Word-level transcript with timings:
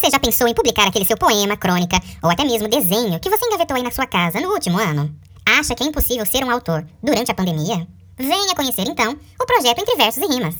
Você 0.00 0.08
já 0.10 0.18
pensou 0.18 0.48
em 0.48 0.54
publicar 0.54 0.88
aquele 0.88 1.04
seu 1.04 1.18
poema, 1.18 1.58
crônica 1.58 2.00
ou 2.22 2.30
até 2.30 2.42
mesmo 2.42 2.66
desenho 2.66 3.20
que 3.20 3.28
você 3.28 3.44
engavetou 3.44 3.76
aí 3.76 3.82
na 3.82 3.90
sua 3.90 4.06
casa 4.06 4.40
no 4.40 4.48
último 4.48 4.78
ano? 4.78 5.14
Acha 5.44 5.74
que 5.74 5.84
é 5.84 5.86
impossível 5.86 6.24
ser 6.24 6.42
um 6.42 6.50
autor 6.50 6.86
durante 7.02 7.30
a 7.30 7.34
pandemia? 7.34 7.86
Venha 8.16 8.54
conhecer 8.54 8.86
então 8.88 9.14
o 9.38 9.44
projeto 9.44 9.78
Entre 9.78 9.96
Versos 9.96 10.22
e 10.22 10.26
Rimas. 10.26 10.54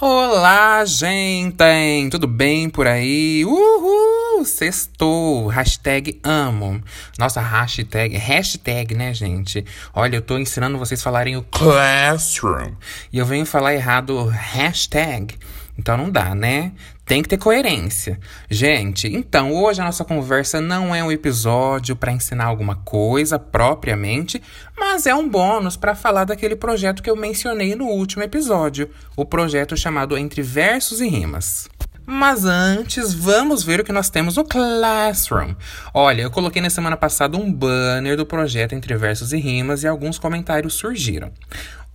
Olá, 0.00 0.84
gente! 0.84 2.10
Tudo 2.10 2.26
bem 2.26 2.68
por 2.68 2.88
aí? 2.88 3.44
Uhul! 3.44 4.44
Sextou! 4.44 5.46
Hashtag 5.46 6.20
amo. 6.24 6.82
Nossa, 7.16 7.40
hashtag, 7.40 8.16
hashtag, 8.16 8.92
né, 8.96 9.14
gente? 9.14 9.64
Olha, 9.94 10.16
eu 10.16 10.22
tô 10.22 10.36
ensinando 10.36 10.78
vocês 10.78 10.98
a 10.98 11.04
falarem 11.04 11.36
o 11.36 11.44
classroom. 11.44 12.72
E 13.12 13.18
eu 13.18 13.24
venho 13.24 13.46
falar 13.46 13.72
errado 13.72 14.26
hashtag. 14.26 15.38
Então 15.78 15.96
não 15.96 16.10
dá, 16.10 16.34
né? 16.34 16.72
Tem 17.04 17.22
que 17.22 17.28
ter 17.28 17.36
coerência. 17.36 18.18
Gente, 18.48 19.06
então 19.08 19.52
hoje 19.52 19.80
a 19.80 19.84
nossa 19.84 20.04
conversa 20.04 20.60
não 20.60 20.94
é 20.94 21.04
um 21.04 21.12
episódio 21.12 21.94
para 21.94 22.12
ensinar 22.12 22.46
alguma 22.46 22.76
coisa 22.76 23.38
propriamente, 23.38 24.42
mas 24.78 25.06
é 25.06 25.14
um 25.14 25.28
bônus 25.28 25.76
para 25.76 25.94
falar 25.94 26.24
daquele 26.24 26.56
projeto 26.56 27.02
que 27.02 27.10
eu 27.10 27.16
mencionei 27.16 27.74
no 27.74 27.86
último 27.86 28.22
episódio, 28.22 28.88
o 29.16 29.24
projeto 29.26 29.76
chamado 29.76 30.16
Entre 30.16 30.40
Versos 30.40 31.02
e 31.02 31.08
Rimas. 31.08 31.68
Mas 32.06 32.44
antes, 32.44 33.14
vamos 33.14 33.64
ver 33.64 33.80
o 33.80 33.84
que 33.84 33.92
nós 33.92 34.10
temos 34.10 34.36
no 34.36 34.44
Classroom. 34.44 35.54
Olha, 35.92 36.22
eu 36.22 36.30
coloquei 36.30 36.60
na 36.60 36.68
semana 36.68 36.98
passada 36.98 37.36
um 37.36 37.50
banner 37.50 38.16
do 38.16 38.26
projeto 38.26 38.74
Entre 38.74 38.94
Versos 38.94 39.32
e 39.32 39.38
Rimas 39.38 39.82
e 39.82 39.86
alguns 39.86 40.18
comentários 40.18 40.74
surgiram. 40.74 41.32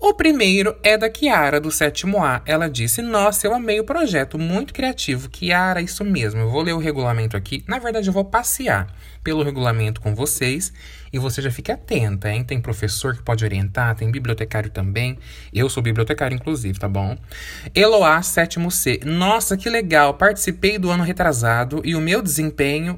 O 0.01 0.13
primeiro 0.13 0.77
é 0.81 0.97
da 0.97 1.09
Kiara, 1.09 1.59
do 1.59 1.69
sétimo 1.69 2.23
A. 2.23 2.41
Ela 2.45 2.69
disse: 2.69 3.01
Nossa, 3.01 3.45
eu 3.45 3.53
amei 3.53 3.81
o 3.81 3.83
projeto, 3.83 4.39
muito 4.39 4.73
criativo. 4.73 5.29
Kiara, 5.29 5.81
isso 5.81 6.05
mesmo. 6.05 6.39
Eu 6.39 6.49
vou 6.49 6.61
ler 6.61 6.71
o 6.71 6.77
regulamento 6.77 7.35
aqui. 7.35 7.65
Na 7.67 7.79
verdade, 7.79 8.07
eu 8.07 8.13
vou 8.13 8.23
passear 8.23 8.87
pelo 9.21 9.43
regulamento 9.43 9.99
com 9.99 10.15
vocês 10.15 10.71
e 11.11 11.19
você 11.19 11.41
já 11.41 11.51
fique 11.51 11.69
atenta, 11.69 12.31
hein? 12.31 12.45
Tem 12.45 12.61
professor 12.61 13.13
que 13.13 13.21
pode 13.21 13.43
orientar, 13.43 13.93
tem 13.93 14.09
bibliotecário 14.09 14.69
também. 14.69 15.19
Eu 15.53 15.67
sou 15.67 15.83
bibliotecário, 15.83 16.33
inclusive, 16.33 16.79
tá 16.79 16.87
bom? 16.87 17.17
Eloá, 17.75 18.21
sétimo 18.21 18.71
C. 18.71 19.01
Nossa, 19.03 19.57
que 19.57 19.69
legal! 19.69 20.13
Participei 20.13 20.77
do 20.77 20.89
ano 20.89 21.03
retrasado 21.03 21.81
e 21.83 21.93
o 21.93 21.99
meu 21.99 22.21
desempenho, 22.21 22.97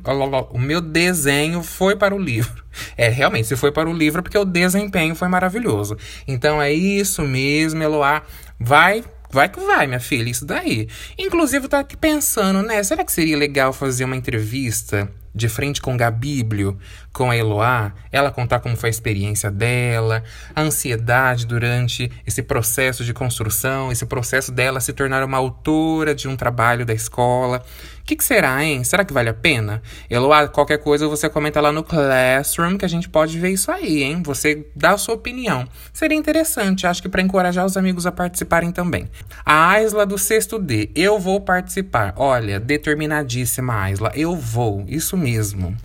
o 0.52 0.60
meu 0.60 0.80
desenho 0.80 1.64
foi 1.64 1.96
para 1.96 2.14
o 2.14 2.20
livro. 2.20 2.64
É, 2.98 3.10
realmente, 3.10 3.48
se 3.48 3.56
foi 3.56 3.72
para 3.72 3.90
o 3.90 3.94
livro, 3.94 4.24
porque 4.24 4.38
o 4.38 4.46
desempenho 4.46 5.16
foi 5.16 5.28
maravilhoso. 5.28 5.98
Então 6.28 6.62
é 6.62 6.72
isso 6.72 7.22
mesmo, 7.24 7.82
Eloá. 7.82 8.24
Vai 8.60 9.04
Vai 9.34 9.48
que 9.48 9.62
vai, 9.62 9.88
minha 9.88 10.00
filha, 10.00 10.30
isso 10.30 10.46
daí. 10.46 10.90
Inclusive, 11.18 11.66
eu 11.66 11.70
tô 11.70 11.78
aqui 11.78 11.96
pensando, 11.96 12.62
né? 12.62 12.84
Será 12.84 13.06
que 13.06 13.12
seria 13.14 13.38
legal 13.38 13.72
fazer 13.72 14.04
uma 14.04 14.18
entrevista 14.18 15.10
de 15.34 15.48
frente 15.48 15.82
com 15.82 15.96
Gabíblio, 15.96 16.78
com 17.14 17.30
a 17.30 17.38
Eloá, 17.38 17.94
ela 18.12 18.32
contar 18.32 18.60
como 18.60 18.76
foi 18.76 18.90
a 18.90 18.92
experiência 18.92 19.52
dela, 19.52 20.24
a 20.56 20.62
ansiedade 20.62 21.46
durante 21.46 22.12
esse 22.26 22.42
processo 22.42 23.04
de 23.04 23.14
construção, 23.14 23.92
esse 23.92 24.06
processo 24.06 24.52
dela 24.52 24.80
se 24.80 24.94
tornar 24.94 25.24
uma 25.24 25.38
autora 25.38 26.16
de 26.16 26.28
um 26.28 26.36
trabalho 26.36 26.86
da 26.86 26.94
escola. 26.94 27.64
O 28.02 28.04
que, 28.04 28.16
que, 28.16 28.24
será, 28.24 28.64
hein? 28.64 28.84
Será 28.84 29.06
que 29.06 29.14
vale 29.14 29.30
a 29.30 29.34
pena? 29.34 29.82
Eloá, 30.10 30.48
qualquer 30.48 30.80
coisa 30.80 31.08
você 31.08 31.30
comenta 31.30 31.62
lá 31.62 31.72
no 31.72 31.84
Classroom 31.84 32.78
que 32.78 32.84
a 32.84 32.88
gente 32.88 33.08
pode 33.08 33.38
ver 33.40 33.52
isso 33.52 33.72
aí, 33.72 34.04
hein? 34.04 34.24
Você 34.26 34.66
dá 34.76 34.92
a 34.92 34.98
sua 34.98 35.16
opinião. 35.16 35.68
Seria 35.94 36.18
interessante, 36.18 36.88
acho 36.88 37.02
que 37.02 37.08
para 37.08 37.22
encorajar 37.22 37.66
os 37.66 37.78
amigos 37.78 38.08
a 38.08 38.12
participarem 38.12 38.72
também. 38.72 39.08
A 39.46 39.70
Aisla 39.70 40.06
do 40.06 40.18
sexto 40.18 40.58
D, 40.58 40.90
eu 40.96 41.20
vou 41.20 41.40
participar. 41.40 42.14
Olha, 42.18 42.60
determinadíssima 42.60 43.84
Aisla, 43.84 44.12
eu 44.16 44.36
vou, 44.36 44.84
isso 44.88 45.16
mesmo. 45.22 45.78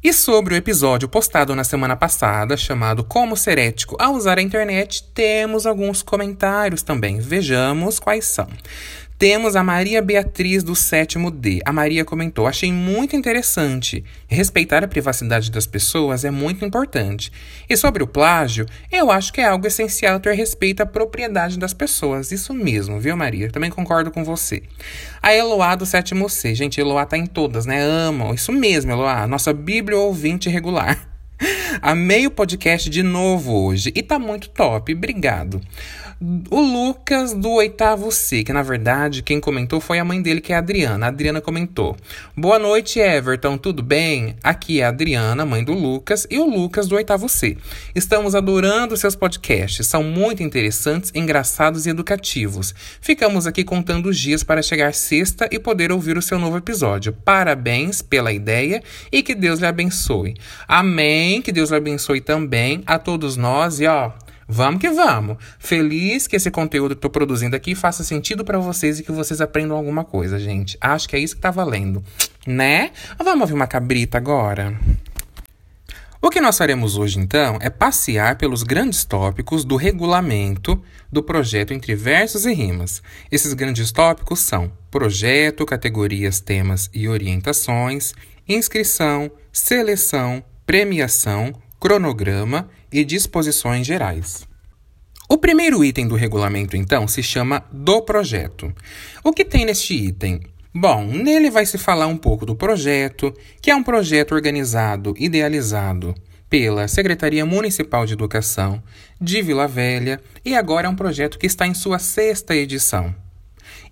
E 0.00 0.12
sobre 0.12 0.54
o 0.54 0.56
episódio 0.56 1.08
postado 1.08 1.56
na 1.56 1.64
semana 1.64 1.96
passada, 1.96 2.56
chamado 2.56 3.02
Como 3.02 3.36
Ser 3.36 3.58
Ético 3.58 3.96
ao 3.98 4.14
Usar 4.14 4.38
a 4.38 4.42
Internet, 4.42 5.02
temos 5.12 5.66
alguns 5.66 6.02
comentários 6.02 6.82
também. 6.82 7.18
Vejamos 7.18 7.98
quais 7.98 8.24
são. 8.24 8.48
Temos 9.18 9.56
a 9.56 9.64
Maria 9.64 10.00
Beatriz 10.00 10.62
do 10.62 10.76
sétimo 10.76 11.28
D. 11.28 11.60
A 11.64 11.72
Maria 11.72 12.04
comentou: 12.04 12.46
Achei 12.46 12.72
muito 12.72 13.16
interessante. 13.16 14.04
Respeitar 14.28 14.84
a 14.84 14.88
privacidade 14.88 15.50
das 15.50 15.66
pessoas 15.66 16.24
é 16.24 16.30
muito 16.30 16.64
importante. 16.64 17.32
E 17.68 17.76
sobre 17.76 18.00
o 18.00 18.06
plágio, 18.06 18.64
eu 18.92 19.10
acho 19.10 19.32
que 19.32 19.40
é 19.40 19.46
algo 19.46 19.66
essencial 19.66 20.20
ter 20.20 20.34
respeito 20.34 20.84
à 20.84 20.86
propriedade 20.86 21.58
das 21.58 21.74
pessoas. 21.74 22.30
Isso 22.30 22.54
mesmo, 22.54 23.00
viu, 23.00 23.16
Maria? 23.16 23.50
Também 23.50 23.70
concordo 23.70 24.12
com 24.12 24.22
você. 24.22 24.62
A 25.20 25.34
Eloá 25.34 25.74
do 25.74 25.84
sétimo 25.84 26.28
C. 26.28 26.54
Gente, 26.54 26.80
Eloá 26.80 27.04
tá 27.04 27.18
em 27.18 27.26
todas, 27.26 27.66
né? 27.66 27.82
Amam. 27.82 28.32
Isso 28.32 28.52
mesmo, 28.52 28.92
Eloá. 28.92 29.26
Nossa 29.26 29.52
Bíblia 29.52 29.98
ouvinte 29.98 30.48
regular. 30.48 31.08
Amei 31.82 32.24
o 32.24 32.30
podcast 32.30 32.88
de 32.88 33.02
novo 33.02 33.66
hoje 33.66 33.92
e 33.96 34.00
tá 34.02 34.16
muito 34.16 34.48
top. 34.50 34.94
Obrigado. 34.94 35.60
O 36.20 36.60
Lucas 36.60 37.32
do 37.32 37.48
oitavo 37.52 38.10
C, 38.10 38.42
que 38.42 38.52
na 38.52 38.60
verdade 38.60 39.22
quem 39.22 39.38
comentou 39.38 39.80
foi 39.80 40.00
a 40.00 40.04
mãe 40.04 40.20
dele, 40.20 40.40
que 40.40 40.52
é 40.52 40.56
a 40.56 40.58
Adriana. 40.58 41.06
A 41.06 41.10
Adriana 41.10 41.40
comentou: 41.40 41.96
Boa 42.36 42.58
noite, 42.58 42.98
Everton, 42.98 43.56
tudo 43.56 43.84
bem? 43.84 44.34
Aqui 44.42 44.80
é 44.80 44.84
a 44.84 44.88
Adriana, 44.88 45.46
mãe 45.46 45.62
do 45.62 45.72
Lucas, 45.72 46.26
e 46.28 46.40
o 46.40 46.44
Lucas 46.44 46.88
do 46.88 46.96
oitavo 46.96 47.28
C. 47.28 47.56
Estamos 47.94 48.34
adorando 48.34 48.96
seus 48.96 49.14
podcasts, 49.14 49.86
são 49.86 50.02
muito 50.02 50.42
interessantes, 50.42 51.12
engraçados 51.14 51.86
e 51.86 51.90
educativos. 51.90 52.74
Ficamos 53.00 53.46
aqui 53.46 53.62
contando 53.62 54.08
os 54.08 54.18
dias 54.18 54.42
para 54.42 54.60
chegar 54.60 54.94
sexta 54.94 55.48
e 55.52 55.58
poder 55.60 55.92
ouvir 55.92 56.18
o 56.18 56.22
seu 56.22 56.36
novo 56.36 56.56
episódio. 56.56 57.12
Parabéns 57.12 58.02
pela 58.02 58.32
ideia 58.32 58.82
e 59.12 59.22
que 59.22 59.36
Deus 59.36 59.60
lhe 59.60 59.66
abençoe. 59.66 60.34
Amém, 60.66 61.40
que 61.40 61.52
Deus 61.52 61.70
lhe 61.70 61.76
abençoe 61.76 62.20
também 62.20 62.82
a 62.84 62.98
todos 62.98 63.36
nós 63.36 63.78
e 63.78 63.86
ó. 63.86 64.10
Vamos 64.50 64.80
que 64.80 64.88
vamos. 64.88 65.36
Feliz 65.58 66.26
que 66.26 66.34
esse 66.34 66.50
conteúdo 66.50 66.94
que 66.94 66.98
estou 67.00 67.10
produzindo 67.10 67.54
aqui 67.54 67.74
faça 67.74 68.02
sentido 68.02 68.46
para 68.46 68.58
vocês 68.58 68.98
e 68.98 69.02
que 69.02 69.12
vocês 69.12 69.42
aprendam 69.42 69.76
alguma 69.76 70.04
coisa, 70.04 70.38
gente. 70.38 70.78
Acho 70.80 71.06
que 71.06 71.14
é 71.14 71.18
isso 71.18 71.36
que 71.36 71.42
tá 71.42 71.50
valendo, 71.50 72.02
né? 72.46 72.90
Vamos 73.18 73.42
ouvir 73.42 73.52
uma 73.52 73.66
cabrita 73.66 74.16
agora? 74.16 74.74
O 76.20 76.30
que 76.30 76.40
nós 76.40 76.56
faremos 76.56 76.96
hoje, 76.96 77.20
então, 77.20 77.58
é 77.60 77.68
passear 77.68 78.36
pelos 78.36 78.62
grandes 78.62 79.04
tópicos 79.04 79.64
do 79.64 79.76
regulamento 79.76 80.82
do 81.12 81.22
projeto 81.22 81.72
Entre 81.72 81.94
Versos 81.94 82.46
e 82.46 82.52
Rimas. 82.52 83.02
Esses 83.30 83.52
grandes 83.52 83.92
tópicos 83.92 84.40
são 84.40 84.72
projeto, 84.90 85.66
categorias, 85.66 86.40
temas 86.40 86.90
e 86.92 87.06
orientações, 87.06 88.14
inscrição, 88.48 89.30
seleção, 89.52 90.42
premiação, 90.66 91.52
cronograma 91.78 92.68
e 92.92 93.04
disposições 93.04 93.86
gerais. 93.86 94.46
O 95.28 95.36
primeiro 95.36 95.84
item 95.84 96.08
do 96.08 96.14
regulamento, 96.14 96.76
então, 96.76 97.06
se 97.06 97.22
chama 97.22 97.62
do 97.70 98.00
projeto. 98.00 98.72
O 99.22 99.32
que 99.32 99.44
tem 99.44 99.66
neste 99.66 99.94
item? 99.94 100.40
Bom, 100.74 101.04
nele 101.04 101.50
vai 101.50 101.66
se 101.66 101.76
falar 101.76 102.06
um 102.06 102.16
pouco 102.16 102.46
do 102.46 102.56
projeto, 102.56 103.34
que 103.60 103.70
é 103.70 103.76
um 103.76 103.82
projeto 103.82 104.32
organizado, 104.34 105.14
idealizado 105.18 106.14
pela 106.48 106.88
Secretaria 106.88 107.44
Municipal 107.44 108.06
de 108.06 108.14
Educação 108.14 108.82
de 109.20 109.42
Vila 109.42 109.68
Velha 109.68 110.20
e 110.44 110.54
agora 110.54 110.86
é 110.86 110.90
um 110.90 110.96
projeto 110.96 111.38
que 111.38 111.46
está 111.46 111.66
em 111.66 111.74
sua 111.74 111.98
sexta 111.98 112.54
edição. 112.54 113.14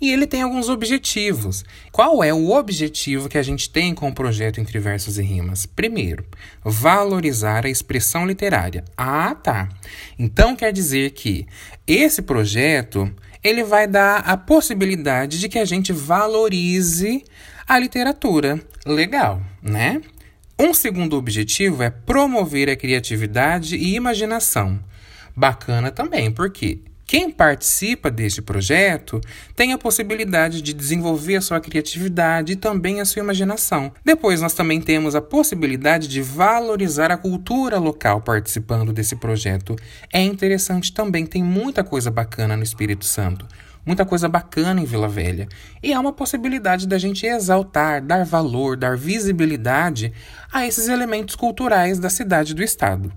E 0.00 0.12
ele 0.12 0.26
tem 0.26 0.42
alguns 0.42 0.68
objetivos. 0.68 1.64
Qual 1.90 2.22
é 2.22 2.32
o 2.32 2.50
objetivo 2.50 3.28
que 3.28 3.38
a 3.38 3.42
gente 3.42 3.70
tem 3.70 3.94
com 3.94 4.08
o 4.08 4.14
projeto 4.14 4.60
Entre 4.60 4.78
Versos 4.78 5.18
e 5.18 5.22
Rimas? 5.22 5.66
Primeiro, 5.66 6.24
valorizar 6.64 7.64
a 7.64 7.70
expressão 7.70 8.26
literária. 8.26 8.84
Ah, 8.96 9.34
tá. 9.34 9.68
Então 10.18 10.56
quer 10.56 10.72
dizer 10.72 11.10
que 11.12 11.46
esse 11.86 12.22
projeto 12.22 13.12
ele 13.42 13.62
vai 13.62 13.86
dar 13.86 14.18
a 14.18 14.36
possibilidade 14.36 15.38
de 15.38 15.48
que 15.48 15.58
a 15.58 15.64
gente 15.64 15.92
valorize 15.92 17.24
a 17.66 17.78
literatura. 17.78 18.60
Legal, 18.84 19.40
né? 19.62 20.00
Um 20.58 20.72
segundo 20.72 21.16
objetivo 21.16 21.82
é 21.82 21.90
promover 21.90 22.70
a 22.70 22.76
criatividade 22.76 23.76
e 23.76 23.94
imaginação. 23.94 24.82
Bacana 25.36 25.90
também, 25.90 26.30
porque 26.30 26.80
quem 27.06 27.30
participa 27.30 28.10
deste 28.10 28.42
projeto 28.42 29.20
tem 29.54 29.72
a 29.72 29.78
possibilidade 29.78 30.60
de 30.60 30.72
desenvolver 30.72 31.36
a 31.36 31.40
sua 31.40 31.60
criatividade 31.60 32.54
e 32.54 32.56
também 32.56 33.00
a 33.00 33.04
sua 33.04 33.22
imaginação. 33.22 33.92
Depois, 34.04 34.40
nós 34.40 34.54
também 34.54 34.80
temos 34.80 35.14
a 35.14 35.20
possibilidade 35.20 36.08
de 36.08 36.20
valorizar 36.20 37.12
a 37.12 37.16
cultura 37.16 37.78
local 37.78 38.20
participando 38.20 38.92
desse 38.92 39.14
projeto. 39.14 39.76
É 40.12 40.20
interessante 40.20 40.92
também, 40.92 41.24
tem 41.24 41.44
muita 41.44 41.84
coisa 41.84 42.10
bacana 42.10 42.56
no 42.56 42.64
Espírito 42.64 43.04
Santo 43.04 43.46
muita 43.86 44.04
coisa 44.04 44.28
bacana 44.28 44.80
em 44.80 44.84
Vila 44.84 45.06
Velha. 45.06 45.46
E 45.80 45.92
é 45.92 45.98
uma 45.98 46.12
possibilidade 46.12 46.88
da 46.88 46.98
gente 46.98 47.24
exaltar, 47.24 48.02
dar 48.02 48.24
valor, 48.24 48.76
dar 48.76 48.96
visibilidade 48.96 50.12
a 50.56 50.66
esses 50.66 50.88
elementos 50.88 51.36
culturais 51.36 51.98
da 51.98 52.08
cidade 52.08 52.54
do 52.54 52.62
estado. 52.62 53.12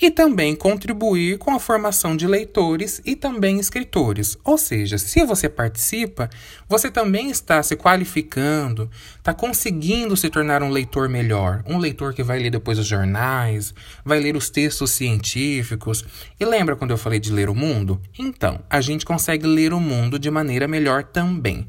E 0.00 0.10
também 0.10 0.56
contribuir 0.56 1.36
com 1.36 1.54
a 1.54 1.60
formação 1.60 2.16
de 2.16 2.26
leitores 2.26 3.02
e 3.04 3.14
também 3.14 3.60
escritores. 3.60 4.38
Ou 4.42 4.56
seja, 4.56 4.96
se 4.96 5.22
você 5.26 5.50
participa, 5.50 6.30
você 6.66 6.90
também 6.90 7.28
está 7.28 7.62
se 7.62 7.76
qualificando, 7.76 8.90
está 9.18 9.34
conseguindo 9.34 10.16
se 10.16 10.30
tornar 10.30 10.62
um 10.62 10.70
leitor 10.70 11.10
melhor. 11.10 11.62
Um 11.66 11.76
leitor 11.76 12.14
que 12.14 12.22
vai 12.22 12.38
ler 12.38 12.50
depois 12.50 12.78
os 12.78 12.86
jornais, 12.86 13.74
vai 14.02 14.18
ler 14.18 14.34
os 14.34 14.48
textos 14.48 14.90
científicos. 14.92 16.02
E 16.40 16.44
lembra 16.46 16.74
quando 16.74 16.92
eu 16.92 16.98
falei 16.98 17.20
de 17.20 17.30
ler 17.30 17.50
o 17.50 17.54
mundo? 17.54 18.00
Então, 18.18 18.60
a 18.70 18.80
gente 18.80 19.04
consegue 19.04 19.46
ler 19.46 19.74
o 19.74 19.80
mundo 19.80 20.18
de 20.18 20.30
maneira 20.30 20.66
melhor 20.66 21.04
também. 21.04 21.68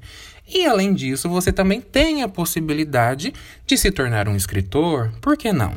E 0.52 0.66
além 0.66 0.94
disso, 0.94 1.30
você 1.30 1.52
também 1.52 1.80
tem 1.80 2.24
a 2.24 2.28
possibilidade 2.28 3.34
de 3.68 3.78
se 3.78 3.92
tornar 3.92 4.28
um 4.28 4.36
escritor, 4.36 5.12
por 5.22 5.38
que 5.38 5.54
não? 5.54 5.76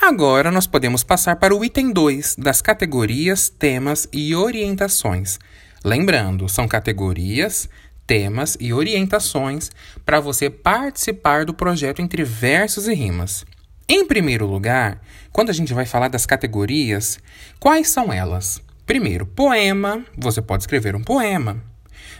Agora 0.00 0.50
nós 0.50 0.66
podemos 0.66 1.02
passar 1.02 1.36
para 1.36 1.56
o 1.56 1.64
item 1.64 1.92
2 1.92 2.36
das 2.36 2.60
categorias, 2.60 3.48
temas 3.48 4.06
e 4.12 4.34
orientações. 4.34 5.38
Lembrando, 5.82 6.46
são 6.48 6.68
categorias, 6.68 7.68
temas 8.06 8.56
e 8.60 8.72
orientações 8.72 9.70
para 10.04 10.20
você 10.20 10.50
participar 10.50 11.46
do 11.46 11.54
projeto 11.54 12.02
entre 12.02 12.22
versos 12.22 12.86
e 12.86 12.94
rimas. 12.94 13.46
Em 13.88 14.06
primeiro 14.06 14.46
lugar, 14.46 15.00
quando 15.32 15.50
a 15.50 15.54
gente 15.54 15.72
vai 15.72 15.86
falar 15.86 16.08
das 16.08 16.26
categorias, 16.26 17.18
quais 17.58 17.88
são 17.88 18.12
elas? 18.12 18.60
Primeiro, 18.84 19.24
poema, 19.24 20.04
você 20.16 20.42
pode 20.42 20.64
escrever 20.64 20.94
um 20.94 21.02
poema. 21.02 21.62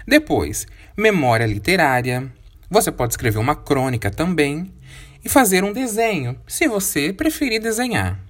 Depois, 0.06 0.66
memória 0.96 1.44
literária. 1.44 2.32
Você 2.70 2.92
pode 2.92 3.12
escrever 3.12 3.38
uma 3.38 3.56
crônica 3.56 4.08
também 4.08 4.72
e 5.24 5.28
fazer 5.28 5.64
um 5.64 5.72
desenho, 5.72 6.38
se 6.46 6.68
você 6.68 7.12
preferir 7.12 7.60
desenhar. 7.60 8.20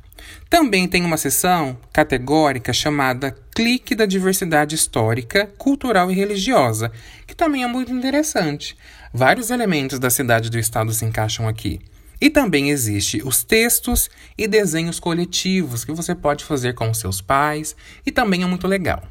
Também 0.49 0.88
tem 0.88 1.05
uma 1.05 1.19
seção 1.19 1.76
categórica 1.93 2.73
chamada 2.73 3.37
Clique 3.55 3.94
da 3.94 4.06
Diversidade 4.06 4.75
Histórica, 4.75 5.50
Cultural 5.58 6.11
e 6.11 6.14
Religiosa, 6.14 6.90
que 7.26 7.37
também 7.37 7.62
é 7.62 7.67
muito 7.67 7.93
interessante. 7.93 8.76
Vários 9.12 9.50
elementos 9.50 9.99
da 9.99 10.08
cidade 10.08 10.49
do 10.49 10.58
estado 10.58 10.93
se 10.93 11.05
encaixam 11.05 11.46
aqui. 11.46 11.81
E 12.19 12.31
também 12.31 12.70
existe 12.70 13.20
os 13.22 13.44
textos 13.44 14.08
e 14.38 14.49
desenhos 14.49 14.99
coletivos 14.99 15.84
que 15.84 15.93
você 15.93 16.14
pode 16.14 16.44
fazer 16.44 16.75
com 16.75 16.93
seus 16.94 17.20
pais 17.20 17.76
e 18.06 18.11
também 18.11 18.43
é 18.43 18.46
muito 18.46 18.67
legal. 18.67 19.02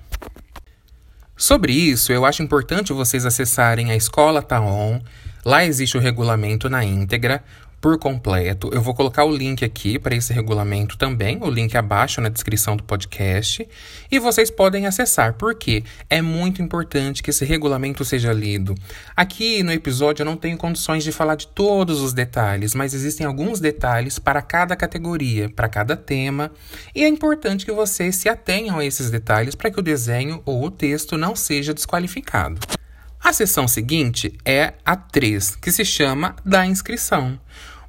Sobre 1.37 1.73
isso, 1.73 2.13
eu 2.13 2.25
acho 2.25 2.41
importante 2.41 2.93
vocês 2.93 3.25
acessarem 3.25 3.91
a 3.91 3.95
Escola 3.95 4.41
Taon. 4.41 5.01
Lá 5.43 5.65
existe 5.65 5.97
o 5.97 5.99
regulamento 5.99 6.69
na 6.69 6.83
íntegra, 6.83 7.43
por 7.85 7.99
completo. 7.99 8.71
Eu 8.73 8.81
vou 8.81 8.95
colocar 8.95 9.25
o 9.25 9.31
link 9.31 9.63
aqui 9.63 9.99
para 9.99 10.15
esse 10.15 10.33
regulamento 10.33 10.97
também, 10.97 11.37
o 11.39 11.47
link 11.47 11.77
abaixo 11.77 12.19
na 12.19 12.29
descrição 12.29 12.75
do 12.75 12.83
podcast, 12.83 13.69
e 14.11 14.17
vocês 14.17 14.49
podem 14.49 14.87
acessar, 14.87 15.35
porque 15.35 15.83
é 16.09 16.19
muito 16.19 16.63
importante 16.63 17.21
que 17.21 17.29
esse 17.29 17.45
regulamento 17.45 18.03
seja 18.03 18.33
lido. 18.33 18.73
Aqui 19.15 19.61
no 19.61 19.71
episódio 19.71 20.23
eu 20.23 20.25
não 20.25 20.35
tenho 20.35 20.57
condições 20.57 21.03
de 21.03 21.11
falar 21.11 21.35
de 21.35 21.45
todos 21.45 22.01
os 22.01 22.11
detalhes, 22.11 22.73
mas 22.73 22.95
existem 22.95 23.23
alguns 23.23 23.59
detalhes 23.59 24.17
para 24.17 24.41
cada 24.41 24.75
categoria, 24.75 25.47
para 25.47 25.69
cada 25.69 25.95
tema, 25.95 26.51
e 26.95 27.03
é 27.03 27.07
importante 27.07 27.67
que 27.67 27.71
vocês 27.71 28.15
se 28.15 28.27
atenham 28.27 28.79
a 28.79 28.85
esses 28.85 29.11
detalhes 29.11 29.53
para 29.53 29.69
que 29.69 29.79
o 29.79 29.83
desenho 29.83 30.41
ou 30.43 30.65
o 30.65 30.71
texto 30.71 31.19
não 31.19 31.35
seja 31.35 31.71
desqualificado. 31.71 32.59
A 33.25 33.31
sessão 33.33 33.67
seguinte 33.67 34.33
é 34.43 34.73
a 34.83 34.95
3, 34.95 35.55
que 35.55 35.71
se 35.71 35.85
chama 35.85 36.35
da 36.43 36.65
inscrição. 36.65 37.39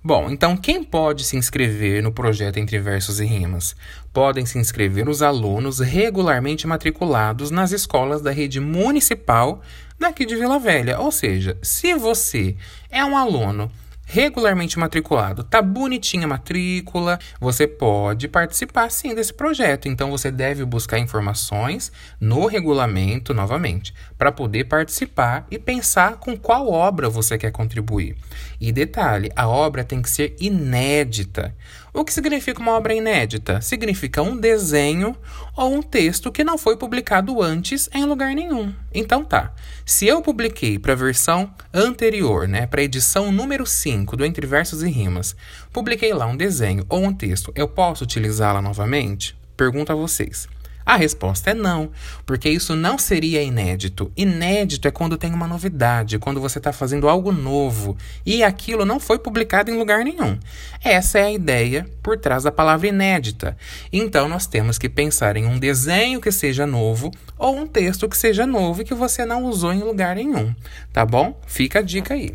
Bom, 0.06 0.30
então 0.30 0.56
quem 0.56 0.84
pode 0.84 1.24
se 1.24 1.36
inscrever 1.36 2.00
no 2.00 2.12
projeto 2.12 2.58
Entre 2.58 2.78
Versos 2.78 3.18
e 3.18 3.24
Rimas? 3.24 3.74
Podem 4.12 4.46
se 4.46 4.56
inscrever 4.56 5.08
os 5.08 5.20
alunos 5.20 5.80
regularmente 5.80 6.64
matriculados 6.64 7.50
nas 7.50 7.72
escolas 7.72 8.22
da 8.22 8.30
rede 8.30 8.60
municipal 8.60 9.60
daqui 9.98 10.24
de 10.24 10.36
Vila 10.36 10.60
Velha. 10.60 11.00
Ou 11.00 11.10
seja, 11.10 11.58
se 11.60 11.92
você 11.96 12.54
é 12.88 13.04
um 13.04 13.16
aluno 13.16 13.68
regularmente 14.08 14.78
matriculado, 14.78 15.42
tá 15.42 15.60
bonitinha 15.60 16.26
a 16.26 16.28
matrícula, 16.28 17.18
você 17.40 17.66
pode 17.66 18.28
participar 18.28 18.88
sim 18.88 19.14
desse 19.14 19.34
projeto. 19.34 19.88
Então 19.88 20.10
você 20.10 20.30
deve 20.30 20.64
buscar 20.64 20.98
informações 20.98 21.90
no 22.20 22.46
regulamento 22.46 23.34
novamente 23.34 23.92
para 24.16 24.30
poder 24.30 24.64
participar 24.64 25.44
e 25.50 25.58
pensar 25.58 26.16
com 26.16 26.36
qual 26.36 26.70
obra 26.70 27.10
você 27.10 27.36
quer 27.36 27.50
contribuir. 27.50 28.16
E 28.60 28.70
detalhe, 28.70 29.30
a 29.34 29.48
obra 29.48 29.82
tem 29.82 30.00
que 30.00 30.08
ser 30.08 30.36
inédita. 30.40 31.54
O 31.92 32.04
que 32.04 32.12
significa 32.12 32.60
uma 32.60 32.72
obra 32.72 32.94
inédita? 32.94 33.60
Significa 33.60 34.22
um 34.22 34.36
desenho 34.36 35.16
ou 35.56 35.74
um 35.74 35.82
texto 35.82 36.30
que 36.30 36.44
não 36.44 36.58
foi 36.58 36.76
publicado 36.76 37.42
antes 37.42 37.88
em 37.94 38.04
lugar 38.04 38.34
nenhum. 38.34 38.72
Então 38.92 39.24
tá. 39.24 39.52
Se 39.84 40.06
eu 40.06 40.20
publiquei 40.20 40.78
para 40.78 40.92
a 40.92 40.96
versão 40.96 41.50
anterior, 41.72 42.46
né, 42.46 42.66
para 42.66 42.80
a 42.80 42.84
edição 42.84 43.32
número 43.32 43.64
5 43.64 44.16
do 44.16 44.24
Entre 44.24 44.46
Versos 44.46 44.82
e 44.82 44.90
Rimas, 44.90 45.34
publiquei 45.72 46.12
lá 46.12 46.26
um 46.26 46.36
desenho 46.36 46.84
ou 46.88 47.04
um 47.04 47.12
texto, 47.12 47.52
eu 47.54 47.66
posso 47.66 48.04
utilizá-la 48.04 48.60
novamente? 48.60 49.36
Pergunto 49.56 49.90
a 49.90 49.94
vocês. 49.94 50.46
A 50.86 50.94
resposta 50.94 51.50
é 51.50 51.54
não, 51.54 51.90
porque 52.24 52.48
isso 52.48 52.76
não 52.76 52.96
seria 52.96 53.42
inédito. 53.42 54.12
Inédito 54.16 54.86
é 54.86 54.90
quando 54.92 55.18
tem 55.18 55.34
uma 55.34 55.48
novidade, 55.48 56.16
quando 56.16 56.40
você 56.40 56.58
está 56.58 56.72
fazendo 56.72 57.08
algo 57.08 57.32
novo 57.32 57.96
e 58.24 58.44
aquilo 58.44 58.84
não 58.84 59.00
foi 59.00 59.18
publicado 59.18 59.68
em 59.68 59.76
lugar 59.76 60.04
nenhum. 60.04 60.38
Essa 60.84 61.18
é 61.18 61.22
a 61.24 61.32
ideia 61.32 61.90
por 62.04 62.16
trás 62.16 62.44
da 62.44 62.52
palavra 62.52 62.86
inédita. 62.86 63.56
Então 63.92 64.28
nós 64.28 64.46
temos 64.46 64.78
que 64.78 64.88
pensar 64.88 65.36
em 65.36 65.44
um 65.44 65.58
desenho 65.58 66.20
que 66.20 66.30
seja 66.30 66.64
novo 66.64 67.10
ou 67.36 67.56
um 67.56 67.66
texto 67.66 68.08
que 68.08 68.16
seja 68.16 68.46
novo 68.46 68.82
e 68.82 68.84
que 68.84 68.94
você 68.94 69.24
não 69.24 69.44
usou 69.46 69.72
em 69.72 69.80
lugar 69.80 70.14
nenhum. 70.14 70.54
Tá 70.92 71.04
bom? 71.04 71.36
Fica 71.48 71.80
a 71.80 71.82
dica 71.82 72.14
aí. 72.14 72.32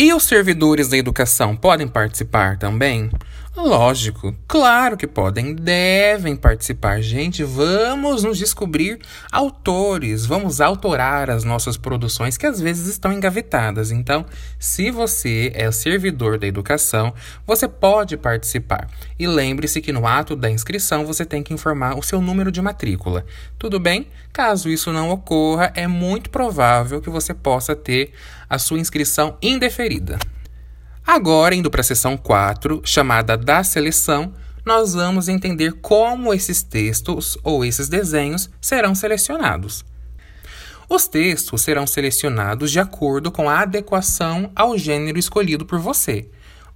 E 0.00 0.12
os 0.14 0.24
servidores 0.24 0.88
da 0.88 0.96
educação 0.96 1.56
podem 1.56 1.88
participar 1.88 2.56
também? 2.56 3.10
Lógico, 3.56 4.34
claro 4.46 4.96
que 4.96 5.06
podem, 5.06 5.54
devem 5.54 6.36
participar. 6.36 7.00
Gente, 7.00 7.42
vamos 7.42 8.22
nos 8.22 8.38
descobrir 8.38 9.00
autores, 9.32 10.24
vamos 10.24 10.60
autorar 10.60 11.28
as 11.28 11.42
nossas 11.44 11.76
produções 11.76 12.36
que 12.36 12.46
às 12.46 12.60
vezes 12.60 12.86
estão 12.86 13.12
engavetadas. 13.12 13.90
Então, 13.90 14.24
se 14.58 14.90
você 14.90 15.50
é 15.54 15.70
servidor 15.72 16.38
da 16.38 16.46
educação, 16.46 17.12
você 17.46 17.66
pode 17.66 18.16
participar. 18.16 18.88
E 19.18 19.26
lembre-se 19.26 19.80
que 19.80 19.92
no 19.92 20.06
ato 20.06 20.36
da 20.36 20.50
inscrição 20.50 21.04
você 21.04 21.24
tem 21.24 21.42
que 21.42 21.52
informar 21.52 21.98
o 21.98 22.02
seu 22.02 22.20
número 22.20 22.52
de 22.52 22.62
matrícula. 22.62 23.24
Tudo 23.58 23.80
bem? 23.80 24.06
Caso 24.32 24.68
isso 24.68 24.92
não 24.92 25.10
ocorra, 25.10 25.72
é 25.74 25.86
muito 25.86 26.30
provável 26.30 27.00
que 27.00 27.10
você 27.10 27.34
possa 27.34 27.74
ter 27.74 28.12
a 28.48 28.58
sua 28.58 28.78
inscrição 28.78 29.36
indeferida. 29.42 30.18
Agora, 31.10 31.54
indo 31.54 31.70
para 31.70 31.80
a 31.80 31.84
seção 31.84 32.18
4, 32.18 32.82
chamada 32.84 33.34
da 33.34 33.64
seleção, 33.64 34.34
nós 34.62 34.92
vamos 34.92 35.26
entender 35.26 35.72
como 35.80 36.34
esses 36.34 36.62
textos 36.62 37.38
ou 37.42 37.64
esses 37.64 37.88
desenhos 37.88 38.50
serão 38.60 38.94
selecionados. 38.94 39.86
Os 40.86 41.08
textos 41.08 41.62
serão 41.62 41.86
selecionados 41.86 42.70
de 42.70 42.78
acordo 42.78 43.32
com 43.32 43.48
a 43.48 43.60
adequação 43.60 44.52
ao 44.54 44.76
gênero 44.76 45.18
escolhido 45.18 45.64
por 45.64 45.78
você. 45.78 46.28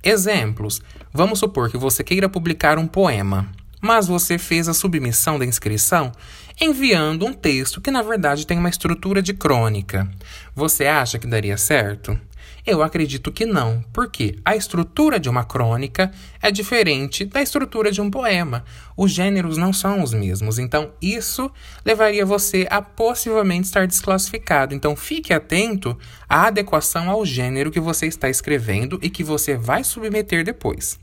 Exemplos: 0.02 0.80
vamos 1.12 1.38
supor 1.38 1.70
que 1.70 1.76
você 1.76 2.02
queira 2.02 2.26
publicar 2.26 2.78
um 2.78 2.86
poema, 2.86 3.52
mas 3.82 4.06
você 4.06 4.38
fez 4.38 4.66
a 4.66 4.72
submissão 4.72 5.38
da 5.38 5.44
inscrição 5.44 6.10
enviando 6.58 7.26
um 7.26 7.34
texto 7.34 7.82
que 7.82 7.90
na 7.90 8.00
verdade 8.00 8.46
tem 8.46 8.56
uma 8.56 8.70
estrutura 8.70 9.20
de 9.20 9.34
crônica. 9.34 10.10
Você 10.56 10.86
acha 10.86 11.18
que 11.18 11.26
daria 11.26 11.58
certo? 11.58 12.18
Eu 12.64 12.80
acredito 12.80 13.32
que 13.32 13.44
não, 13.44 13.84
porque 13.92 14.38
a 14.44 14.54
estrutura 14.54 15.18
de 15.18 15.28
uma 15.28 15.44
crônica 15.44 16.12
é 16.40 16.48
diferente 16.48 17.24
da 17.24 17.42
estrutura 17.42 17.90
de 17.90 18.00
um 18.00 18.08
poema. 18.08 18.64
Os 18.96 19.10
gêneros 19.10 19.56
não 19.56 19.72
são 19.72 20.00
os 20.00 20.14
mesmos, 20.14 20.60
então 20.60 20.92
isso 21.02 21.50
levaria 21.84 22.24
você 22.24 22.68
a 22.70 22.80
possivelmente 22.80 23.66
estar 23.66 23.88
desclassificado. 23.88 24.76
Então 24.76 24.94
fique 24.94 25.34
atento 25.34 25.98
à 26.28 26.46
adequação 26.46 27.10
ao 27.10 27.26
gênero 27.26 27.68
que 27.68 27.80
você 27.80 28.06
está 28.06 28.30
escrevendo 28.30 28.96
e 29.02 29.10
que 29.10 29.24
você 29.24 29.56
vai 29.56 29.82
submeter 29.82 30.44
depois. 30.44 31.00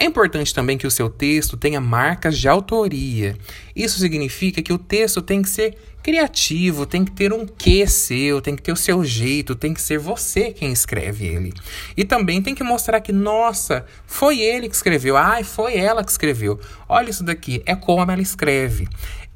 É 0.00 0.04
importante 0.04 0.54
também 0.54 0.78
que 0.78 0.86
o 0.86 0.90
seu 0.92 1.10
texto 1.10 1.56
tenha 1.56 1.80
marcas 1.80 2.38
de 2.38 2.46
autoria. 2.46 3.36
Isso 3.74 3.98
significa 3.98 4.62
que 4.62 4.72
o 4.72 4.78
texto 4.78 5.20
tem 5.20 5.42
que 5.42 5.48
ser 5.48 5.76
criativo, 6.04 6.86
tem 6.86 7.04
que 7.04 7.10
ter 7.10 7.32
um 7.32 7.44
quê 7.44 7.84
seu, 7.84 8.40
tem 8.40 8.54
que 8.54 8.62
ter 8.62 8.70
o 8.70 8.76
seu 8.76 9.04
jeito, 9.04 9.56
tem 9.56 9.74
que 9.74 9.82
ser 9.82 9.98
você 9.98 10.52
quem 10.52 10.72
escreve 10.72 11.26
ele. 11.26 11.52
E 11.96 12.04
também 12.04 12.40
tem 12.40 12.54
que 12.54 12.62
mostrar 12.62 13.00
que, 13.00 13.12
nossa, 13.12 13.84
foi 14.06 14.38
ele 14.38 14.68
que 14.68 14.76
escreveu, 14.76 15.16
ai, 15.16 15.42
foi 15.42 15.76
ela 15.76 16.04
que 16.04 16.12
escreveu. 16.12 16.60
Olha 16.88 17.10
isso 17.10 17.24
daqui, 17.24 17.60
é 17.66 17.74
como 17.74 18.10
ela 18.10 18.22
escreve. 18.22 18.88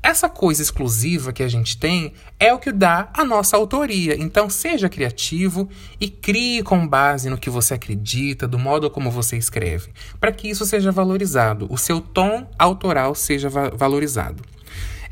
Essa 0.03 0.29
coisa 0.29 0.61
exclusiva 0.61 1.33
que 1.33 1.45
a 1.45 1.49
gente 1.49 1.79
tem 1.79 2.13
é 2.39 2.53
o 2.53 2.59
que 2.59 2.73
dá 2.73 3.09
a 3.15 3.25
nossa 3.25 3.57
autoria. 3.57 4.17
Então, 4.19 4.51
seja 4.51 4.89
criativo 4.89 5.69
e 6.01 6.09
crie 6.09 6.61
com 6.65 6.87
base 6.89 7.31
no 7.31 7.39
que 7.39 7.49
você 7.49 7.75
acredita, 7.75 8.49
do 8.49 8.59
modo 8.59 8.91
como 8.91 9.13
você 9.13 9.37
escreve, 9.37 9.91
para 10.19 10.33
que 10.33 10.51
isso 10.51 10.67
seja 10.67 10.91
valorizado, 10.91 11.69
o 11.71 11.79
seu 11.79 12.01
tom 12.01 12.51
autoral 12.59 13.15
seja 13.15 13.49
va 13.49 13.71
valorizado. 13.71 14.43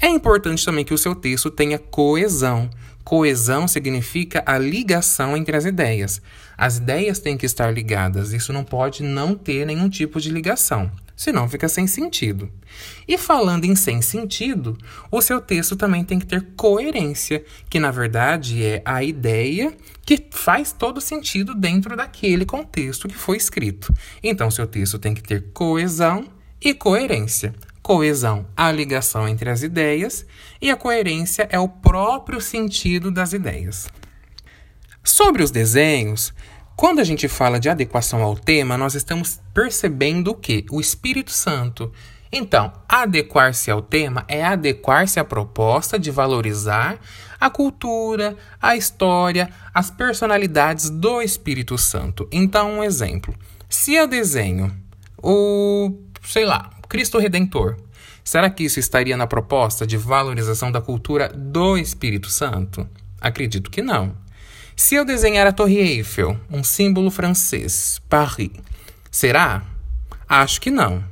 É 0.01 0.09
importante 0.09 0.65
também 0.65 0.85
que 0.85 0.95
o 0.95 0.99
seu 0.99 1.15
texto 1.15 1.51
tenha 1.51 1.79
coesão. 1.79 2.69
Coesão 3.05 3.69
significa 3.69 4.43
a 4.45 4.59
ligação 4.59 5.37
entre 5.37 5.57
as 5.57 5.65
ideias. 5.65 6.21
As 6.59 6.79
ideias 6.79 7.21
têm 7.21 7.37
que 7.37 7.47
estar 7.47 7.71
ligadas, 7.71 8.33
isso 8.33 8.53
não 8.53 8.65
pode 8.65 9.05
não 9.05 9.37
ter 9.37 9.65
nenhum 9.65 9.89
tipo 9.89 10.21
de 10.21 10.31
ligação 10.31 10.91
senão 11.21 11.47
fica 11.47 11.69
sem 11.69 11.87
sentido. 11.87 12.51
E 13.07 13.19
falando 13.19 13.67
em 13.67 13.77
sem 13.77 14.01
sentido, 14.01 14.79
o 15.11 15.21
seu 15.21 15.39
texto 15.39 15.77
também 15.77 16.03
tem 16.03 16.19
que 16.19 16.25
ter 16.25 16.41
coerência, 16.57 17.45
que 17.69 17.79
na 17.79 17.91
verdade 17.91 18.65
é 18.65 18.81
a 18.87 19.05
ideia 19.05 19.77
que 20.03 20.29
faz 20.31 20.73
todo 20.73 20.99
sentido 20.99 21.55
dentro 21.55 21.95
daquele 21.95 22.47
contexto 22.47 23.07
que 23.07 23.15
foi 23.15 23.37
escrito. 23.37 23.93
Então, 24.23 24.51
seu 24.51 24.67
texto 24.67 24.99
tem 24.99 25.13
que 25.13 25.23
ter 25.23 25.51
coesão 25.53 26.27
e 26.59 26.73
coerência. 26.73 27.55
Coesão, 27.83 28.47
a 28.57 28.73
ligação 28.73 29.29
entre 29.29 29.51
as 29.51 29.63
ideias, 29.63 30.25
e 30.59 30.71
a 30.71 30.77
coerência 30.77 31.47
é 31.51 31.59
o 31.59 31.69
próprio 31.69 32.41
sentido 32.41 33.11
das 33.11 33.35
ideias. 33.35 33.91
Sobre 35.05 35.43
os 35.43 35.51
desenhos, 35.51 36.33
quando 36.81 36.99
a 36.99 37.05
gente 37.05 37.29
fala 37.29 37.61
de 37.61 37.69
adequação 37.69 38.23
ao 38.23 38.35
tema, 38.35 38.79
nós 38.79 38.95
estamos 38.95 39.39
percebendo 39.53 40.31
o 40.31 40.35
que? 40.35 40.65
O 40.71 40.81
Espírito 40.81 41.31
Santo. 41.31 41.93
Então, 42.33 42.73
adequar-se 42.89 43.71
ao 43.71 43.83
tema 43.83 44.25
é 44.27 44.43
adequar-se 44.43 45.21
à 45.21 45.25
proposta 45.25 45.99
de 45.99 46.11
valorizar 46.11 46.99
a 47.39 47.51
cultura, 47.51 48.35
a 48.59 48.77
história, 48.77 49.51
as 49.75 49.91
personalidades 49.91 50.89
do 50.89 51.21
Espírito 51.21 51.77
Santo. 51.77 52.27
Então, 52.33 52.79
um 52.79 52.83
exemplo. 52.83 53.35
Se 53.69 53.93
eu 53.93 54.09
desenho 54.09 54.75
o, 55.23 55.93
sei 56.25 56.47
lá, 56.47 56.71
Cristo 56.89 57.19
Redentor, 57.19 57.77
será 58.25 58.49
que 58.49 58.65
isso 58.65 58.81
estaria 58.81 59.19
na 59.19 59.27
proposta 59.27 59.87
de 59.87 59.99
valorização 59.99 60.73
da 60.73 60.81
cultura 60.81 61.29
do 61.29 61.77
Espírito 61.77 62.31
Santo? 62.31 62.89
Acredito 63.21 63.71
que 63.71 63.83
não. 63.83 64.30
Se 64.83 64.95
eu 64.95 65.05
desenhar 65.05 65.47
a 65.47 65.53
Torre 65.53 65.77
Eiffel, 65.77 66.41
um 66.51 66.65
símbolo 66.65 67.11
francês, 67.11 68.01
Paris, 68.09 68.49
será? 69.11 69.63
Acho 70.27 70.59
que 70.59 70.71
não. 70.71 71.05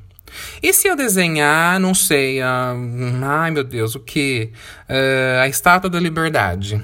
E 0.62 0.72
se 0.72 0.88
eu 0.88 0.96
desenhar, 0.96 1.78
não 1.78 1.92
sei, 1.92 2.40
a, 2.40 2.74
ai 3.22 3.50
meu 3.50 3.62
Deus, 3.62 3.94
o 3.94 4.00
que? 4.00 4.50
Uh, 4.88 5.42
a 5.42 5.48
Estátua 5.48 5.90
da 5.90 6.00
Liberdade. 6.00 6.82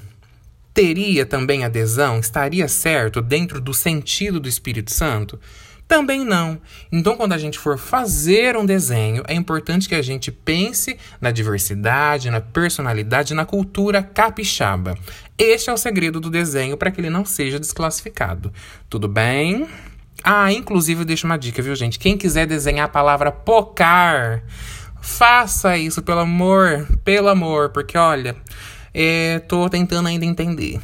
Teria 0.75 1.25
também 1.25 1.65
adesão? 1.65 2.21
Estaria 2.21 2.69
certo 2.69 3.23
dentro 3.23 3.63
do 3.63 3.73
sentido 3.73 4.39
do 4.39 4.47
Espírito 4.47 4.93
Santo? 4.93 5.41
Também 5.87 6.25
não. 6.25 6.59
Então, 6.91 7.17
quando 7.17 7.35
a 7.35 7.39
gente 7.39 7.59
for 7.59 7.79
fazer 7.79 8.57
um 8.57 8.65
desenho, 8.65 9.23
é 9.29 9.35
importante 9.35 9.89
que 9.89 9.95
a 9.95 10.03
gente 10.03 10.33
pense 10.33 10.97
na 11.21 11.31
diversidade, 11.31 12.31
na 12.31 12.41
personalidade, 12.41 13.35
na 13.35 13.45
cultura 13.45 14.03
capixaba. 14.03 14.97
Este 15.37 15.69
é 15.69 15.73
o 15.73 15.77
segredo 15.77 16.21
do 16.21 16.31
desenho 16.31 16.77
para 16.77 16.91
que 16.91 17.01
ele 17.01 17.11
não 17.11 17.25
seja 17.25 17.59
desclassificado. 17.59 18.53
Tudo 18.89 19.09
bem? 19.09 19.67
Ah, 20.23 20.53
inclusive 20.53 21.03
eu 21.03 21.05
deixo 21.05 21.27
uma 21.27 21.37
dica, 21.37 21.61
viu, 21.61 21.75
gente? 21.75 21.99
Quem 21.99 22.17
quiser 22.17 22.47
desenhar 22.47 22.87
a 22.87 22.89
palavra 22.89 23.33
pocar, 23.33 24.43
faça 25.03 25.77
isso, 25.77 26.03
pelo 26.03 26.21
amor, 26.21 26.87
pelo 27.05 27.29
amor, 27.29 27.71
porque 27.71 27.99
olha, 27.99 28.37
é, 28.93 29.41
tô 29.41 29.69
tentando 29.69 30.09
ainda 30.09 30.25
entender. 30.25 30.81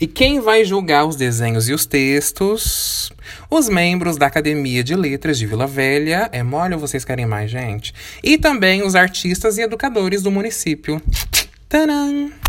E 0.00 0.06
quem 0.08 0.40
vai 0.40 0.64
julgar 0.64 1.06
os 1.06 1.14
desenhos 1.14 1.68
e 1.68 1.72
os 1.72 1.86
textos? 1.86 3.12
Os 3.48 3.68
membros 3.68 4.16
da 4.16 4.26
Academia 4.26 4.82
de 4.82 4.96
Letras 4.96 5.38
de 5.38 5.46
Vila 5.46 5.64
Velha. 5.64 6.28
É 6.32 6.42
mole 6.42 6.74
ou 6.74 6.80
vocês 6.80 7.04
querem 7.04 7.24
mais, 7.24 7.48
gente? 7.48 7.94
E 8.20 8.36
também 8.36 8.82
os 8.82 8.96
artistas 8.96 9.58
e 9.58 9.62
educadores 9.62 10.20
do 10.20 10.30
município. 10.32 11.00
Tadã! 11.68 12.41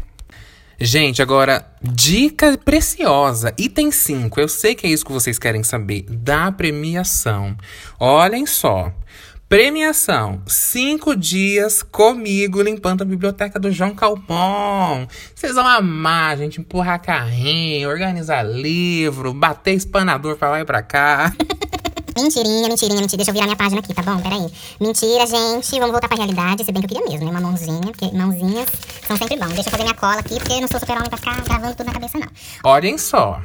Gente, 0.86 1.22
agora, 1.22 1.66
dica 1.82 2.58
preciosa, 2.58 3.54
item 3.58 3.90
5. 3.90 4.38
Eu 4.38 4.50
sei 4.50 4.76
que 4.76 4.86
é 4.86 4.90
isso 4.90 5.06
que 5.06 5.14
vocês 5.14 5.40
querem 5.40 5.64
saber, 5.64 6.04
da 6.10 6.52
premiação. 6.52 7.56
Olhem 7.98 8.46
só. 8.46 8.92
Premiação: 9.48 10.42
cinco 10.46 11.16
dias 11.16 11.82
comigo 11.84 12.62
limpando 12.62 13.02
a 13.02 13.06
biblioteca 13.06 13.58
do 13.58 13.72
João 13.72 13.96
Calpon. 13.96 15.08
Vocês 15.34 15.56
vão 15.56 15.66
amar, 15.66 16.38
gente. 16.38 16.60
Empurrar 16.60 17.02
carrinho, 17.02 17.88
organizar 17.88 18.44
livro, 18.44 19.34
bater 19.34 19.76
espanador 19.76 20.36
pra 20.36 20.50
lá 20.50 20.60
e 20.60 20.66
pra 20.66 20.82
cá. 20.82 21.32
Mentirinha, 22.16 22.68
mentirinha, 22.68 23.02
mentira. 23.02 23.18
Deixa 23.18 23.32
eu 23.32 23.34
virar 23.34 23.46
minha 23.46 23.56
página 23.56 23.80
aqui, 23.80 23.94
tá 23.94 24.02
bom? 24.02 24.20
Peraí. 24.22 24.48
Mentira, 24.80 25.26
gente. 25.26 25.72
Vamos 25.80 25.92
voltar 25.92 26.08
pra 26.08 26.18
realidade. 26.18 26.64
Se 26.64 26.72
bem 26.72 26.82
que 26.82 26.94
eu 26.94 26.98
queria 26.98 27.12
mesmo, 27.12 27.26
né? 27.26 27.32
Uma 27.32 27.42
mãozinha, 27.42 27.82
porque 27.82 28.12
mãozinhas 28.16 28.68
são 29.08 29.18
sempre 29.18 29.38
bom. 29.38 29.48
Deixa 29.48 29.68
eu 29.68 29.72
fazer 29.72 29.84
minha 29.84 29.96
cola 29.96 30.20
aqui, 30.20 30.36
porque 30.36 30.54
eu 30.54 30.62
não 30.62 30.68
sou 30.68 30.80
super-homem 30.80 31.10
pra 31.10 31.18
ficar 31.18 31.42
gravando 31.42 31.76
tudo 31.76 31.86
na 31.88 31.94
cabeça, 31.94 32.20
não. 32.20 32.28
Olhem 32.64 32.98
só 32.98 33.42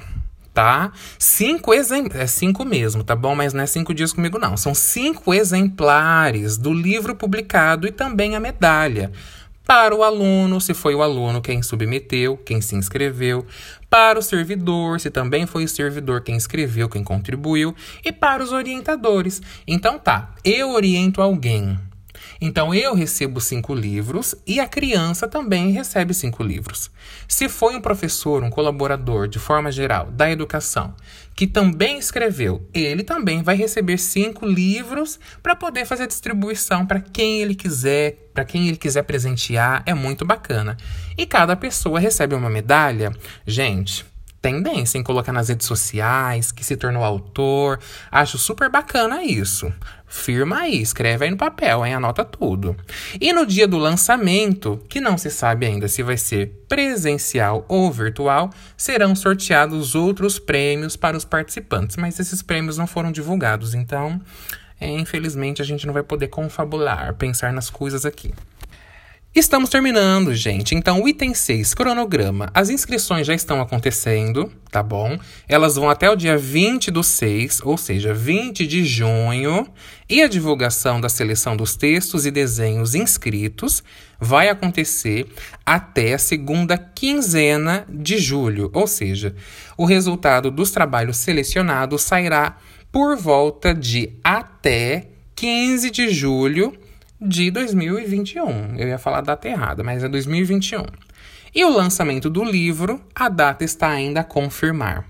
tá? 0.58 0.90
Cinco 1.20 1.72
exemplares, 1.72 2.20
é 2.20 2.26
cinco 2.26 2.64
mesmo, 2.64 3.04
tá 3.04 3.14
bom? 3.14 3.32
Mas 3.32 3.52
não 3.52 3.62
é 3.62 3.66
cinco 3.66 3.94
dias 3.94 4.12
comigo, 4.12 4.40
não. 4.40 4.56
São 4.56 4.74
cinco 4.74 5.32
exemplares 5.32 6.58
do 6.58 6.74
livro 6.74 7.14
publicado 7.14 7.86
e 7.86 7.92
também 7.92 8.34
a 8.34 8.40
medalha. 8.40 9.12
Para 9.68 9.94
o 9.94 10.02
aluno, 10.02 10.62
se 10.62 10.72
foi 10.72 10.94
o 10.94 11.02
aluno 11.02 11.42
quem 11.42 11.62
submeteu, 11.62 12.38
quem 12.38 12.58
se 12.58 12.74
inscreveu. 12.74 13.44
Para 13.90 14.18
o 14.18 14.22
servidor, 14.22 14.98
se 14.98 15.10
também 15.10 15.44
foi 15.44 15.64
o 15.64 15.68
servidor 15.68 16.22
quem 16.22 16.36
escreveu, 16.38 16.88
quem 16.88 17.04
contribuiu. 17.04 17.76
E 18.02 18.10
para 18.10 18.42
os 18.42 18.50
orientadores. 18.50 19.42
Então 19.66 19.98
tá, 19.98 20.34
eu 20.42 20.70
oriento 20.70 21.20
alguém 21.20 21.78
então 22.40 22.72
eu 22.72 22.94
recebo 22.94 23.40
cinco 23.40 23.74
livros 23.74 24.34
e 24.46 24.60
a 24.60 24.68
criança 24.68 25.26
também 25.26 25.72
recebe 25.72 26.14
cinco 26.14 26.42
livros. 26.42 26.90
Se 27.26 27.48
foi 27.48 27.74
um 27.74 27.80
professor, 27.80 28.44
um 28.44 28.50
colaborador, 28.50 29.26
de 29.26 29.40
forma 29.40 29.72
geral, 29.72 30.10
da 30.12 30.30
educação, 30.30 30.94
que 31.38 31.46
também 31.46 32.00
escreveu, 32.00 32.68
ele 32.74 33.04
também 33.04 33.44
vai 33.44 33.54
receber 33.54 33.96
cinco 33.96 34.44
livros 34.44 35.20
para 35.40 35.54
poder 35.54 35.86
fazer 35.86 36.08
distribuição 36.08 36.84
para 36.84 36.98
quem 36.98 37.40
ele 37.40 37.54
quiser, 37.54 38.28
para 38.34 38.44
quem 38.44 38.66
ele 38.66 38.76
quiser 38.76 39.04
presentear. 39.04 39.84
É 39.86 39.94
muito 39.94 40.24
bacana. 40.24 40.76
E 41.16 41.24
cada 41.24 41.54
pessoa 41.54 42.00
recebe 42.00 42.34
uma 42.34 42.50
medalha. 42.50 43.12
Gente, 43.46 44.04
tendência 44.42 44.98
em 44.98 45.02
colocar 45.04 45.32
nas 45.32 45.48
redes 45.48 45.68
sociais, 45.68 46.50
que 46.50 46.64
se 46.64 46.76
tornou 46.76 47.04
autor. 47.04 47.78
Acho 48.10 48.36
super 48.36 48.68
bacana 48.68 49.22
isso. 49.22 49.72
Firma 50.08 50.60
aí, 50.60 50.80
escreve 50.80 51.26
aí 51.26 51.30
no 51.30 51.36
papel, 51.36 51.84
hein? 51.84 51.94
Anota 51.94 52.24
tudo. 52.24 52.74
E 53.20 53.32
no 53.32 53.44
dia 53.44 53.68
do 53.68 53.76
lançamento, 53.76 54.82
que 54.88 55.00
não 55.00 55.18
se 55.18 55.30
sabe 55.30 55.66
ainda 55.66 55.86
se 55.86 56.02
vai 56.02 56.16
ser 56.16 56.64
presencial 56.66 57.64
ou 57.68 57.92
virtual, 57.92 58.50
serão 58.76 59.14
sorteados 59.14 59.94
outros 59.94 60.38
prêmios 60.38 60.96
para 60.96 61.16
os 61.16 61.24
participantes, 61.24 61.96
mas 61.96 62.18
esses 62.18 62.40
prêmios 62.40 62.78
não 62.78 62.86
foram 62.86 63.12
divulgados, 63.12 63.74
então, 63.74 64.20
é, 64.80 64.90
infelizmente, 64.90 65.60
a 65.60 65.64
gente 65.64 65.86
não 65.86 65.92
vai 65.92 66.02
poder 66.02 66.28
confabular, 66.28 67.14
pensar 67.14 67.52
nas 67.52 67.68
coisas 67.68 68.06
aqui. 68.06 68.32
Estamos 69.34 69.68
terminando, 69.68 70.34
gente. 70.34 70.74
Então, 70.74 71.02
o 71.02 71.08
item 71.08 71.34
6, 71.34 71.74
cronograma. 71.74 72.50
As 72.54 72.70
inscrições 72.70 73.26
já 73.26 73.34
estão 73.34 73.60
acontecendo, 73.60 74.50
tá 74.70 74.82
bom? 74.82 75.18
Elas 75.46 75.76
vão 75.76 75.88
até 75.90 76.10
o 76.10 76.16
dia 76.16 76.36
20 76.36 76.90
do 76.90 77.04
6, 77.04 77.60
ou 77.62 77.76
seja, 77.76 78.14
20 78.14 78.66
de 78.66 78.84
junho. 78.84 79.68
E 80.08 80.22
a 80.22 80.28
divulgação 80.28 80.98
da 80.98 81.10
seleção 81.10 81.56
dos 81.56 81.76
textos 81.76 82.24
e 82.24 82.30
desenhos 82.30 82.94
inscritos 82.94 83.82
vai 84.18 84.48
acontecer 84.48 85.26
até 85.64 86.14
a 86.14 86.18
segunda 86.18 86.78
quinzena 86.78 87.86
de 87.88 88.18
julho, 88.18 88.70
ou 88.72 88.86
seja, 88.86 89.36
o 89.76 89.84
resultado 89.84 90.50
dos 90.50 90.70
trabalhos 90.70 91.18
selecionados 91.18 92.02
sairá 92.02 92.56
por 92.90 93.16
volta 93.16 93.74
de 93.74 94.10
até 94.24 95.10
15 95.36 95.90
de 95.90 96.10
julho 96.10 96.87
de 97.20 97.50
2021. 97.50 98.76
Eu 98.76 98.88
ia 98.88 98.98
falar 98.98 99.18
a 99.18 99.22
data 99.22 99.48
errada, 99.48 99.82
mas 99.82 100.04
é 100.04 100.08
2021. 100.08 100.84
E 101.54 101.64
o 101.64 101.70
lançamento 101.70 102.30
do 102.30 102.44
livro, 102.44 103.00
a 103.14 103.28
data 103.28 103.64
está 103.64 103.88
ainda 103.88 104.20
a 104.20 104.24
confirmar. 104.24 105.04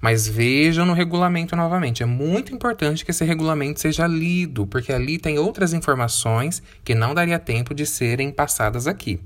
Mas 0.00 0.26
vejam 0.26 0.84
no 0.86 0.92
regulamento 0.92 1.56
novamente. 1.56 2.02
É 2.02 2.06
muito 2.06 2.54
importante 2.54 3.04
que 3.04 3.10
esse 3.10 3.24
regulamento 3.24 3.80
seja 3.80 4.06
lido, 4.06 4.66
porque 4.66 4.92
ali 4.92 5.18
tem 5.18 5.38
outras 5.38 5.72
informações 5.72 6.62
que 6.84 6.94
não 6.94 7.14
daria 7.14 7.38
tempo 7.38 7.74
de 7.74 7.86
serem 7.86 8.30
passadas 8.30 8.86
aqui. 8.86 9.20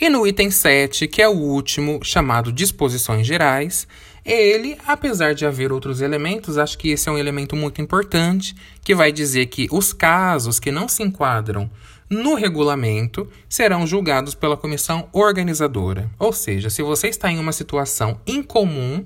E 0.00 0.08
no 0.08 0.26
item 0.26 0.50
7, 0.50 1.06
que 1.06 1.22
é 1.22 1.28
o 1.28 1.36
último, 1.36 2.00
chamado 2.02 2.52
disposições 2.52 3.26
gerais, 3.26 3.86
ele, 4.24 4.78
apesar 4.86 5.34
de 5.34 5.44
haver 5.44 5.72
outros 5.72 6.00
elementos, 6.00 6.58
acho 6.58 6.78
que 6.78 6.90
esse 6.90 7.08
é 7.08 7.12
um 7.12 7.18
elemento 7.18 7.56
muito 7.56 7.80
importante, 7.80 8.54
que 8.84 8.94
vai 8.94 9.10
dizer 9.10 9.46
que 9.46 9.68
os 9.70 9.92
casos 9.92 10.60
que 10.60 10.70
não 10.70 10.88
se 10.88 11.02
enquadram 11.02 11.70
no 12.08 12.34
regulamento 12.34 13.28
serão 13.48 13.86
julgados 13.86 14.34
pela 14.34 14.56
comissão 14.56 15.08
organizadora. 15.12 16.10
Ou 16.18 16.32
seja, 16.32 16.70
se 16.70 16.82
você 16.82 17.08
está 17.08 17.30
em 17.30 17.38
uma 17.38 17.52
situação 17.52 18.20
incomum 18.26 19.04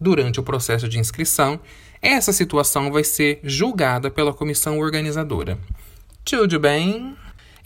durante 0.00 0.40
o 0.40 0.42
processo 0.42 0.88
de 0.88 0.98
inscrição, 0.98 1.58
essa 2.02 2.32
situação 2.32 2.92
vai 2.92 3.04
ser 3.04 3.40
julgada 3.42 4.10
pela 4.10 4.34
comissão 4.34 4.78
organizadora. 4.78 5.58
Tudo 6.24 6.60
bem? 6.60 7.16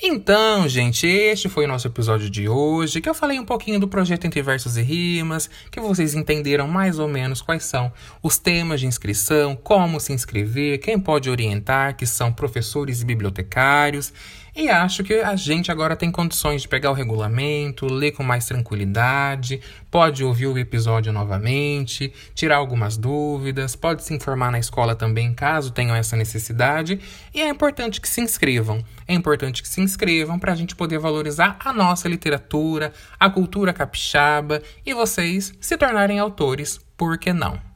Então, 0.04 0.68
gente, 0.68 1.06
este 1.06 1.48
foi 1.48 1.64
o 1.64 1.68
nosso 1.68 1.86
episódio 1.86 2.28
de 2.28 2.48
hoje, 2.48 3.00
que 3.00 3.08
eu 3.08 3.14
falei 3.14 3.38
um 3.38 3.44
pouquinho 3.44 3.78
do 3.78 3.86
projeto 3.86 4.24
Entre 4.24 4.42
Versos 4.42 4.76
e 4.76 4.82
Rimas, 4.82 5.48
que 5.70 5.78
vocês 5.78 6.12
entenderam 6.12 6.66
mais 6.66 6.98
ou 6.98 7.06
menos 7.06 7.40
quais 7.40 7.62
são 7.62 7.92
os 8.20 8.36
temas 8.36 8.80
de 8.80 8.86
inscrição, 8.88 9.54
como 9.54 10.00
se 10.00 10.12
inscrever, 10.12 10.80
quem 10.80 10.98
pode 10.98 11.30
orientar, 11.30 11.96
que 11.96 12.04
são 12.04 12.32
professores 12.32 13.00
e 13.00 13.04
bibliotecários. 13.04 14.12
E 14.54 14.68
acho 14.68 15.02
que 15.02 15.14
a 15.14 15.34
gente 15.34 15.72
agora 15.72 15.96
tem 15.96 16.10
condições 16.10 16.60
de 16.60 16.68
pegar 16.68 16.90
o 16.90 16.94
regulamento, 16.94 17.86
ler 17.86 18.12
com 18.12 18.22
mais 18.22 18.44
tranquilidade, 18.44 19.62
pode 19.90 20.22
ouvir 20.22 20.46
o 20.46 20.58
episódio 20.58 21.10
novamente, 21.10 22.12
tirar 22.34 22.56
algumas 22.56 22.98
dúvidas, 22.98 23.74
pode 23.74 24.04
se 24.04 24.12
informar 24.12 24.52
na 24.52 24.58
escola 24.58 24.94
também 24.94 25.32
caso 25.32 25.72
tenham 25.72 25.96
essa 25.96 26.16
necessidade. 26.16 27.00
E 27.32 27.40
é 27.40 27.48
importante 27.48 27.98
que 27.98 28.08
se 28.08 28.20
inscrevam. 28.20 28.84
É 29.08 29.14
importante 29.14 29.62
que 29.62 29.68
se 29.68 29.80
inscrevam 29.80 30.38
para 30.38 30.52
a 30.52 30.56
gente 30.56 30.76
poder 30.76 30.98
valorizar 30.98 31.56
a 31.58 31.72
nossa 31.72 32.06
literatura, 32.06 32.92
a 33.18 33.30
cultura 33.30 33.72
capixaba 33.72 34.62
e 34.84 34.92
vocês 34.92 35.54
se 35.62 35.78
tornarem 35.78 36.18
autores, 36.18 36.78
por 36.94 37.16
que 37.16 37.32
não? 37.32 37.71